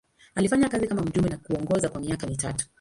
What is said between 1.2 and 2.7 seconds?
na kuongoza kwa miaka mitatu.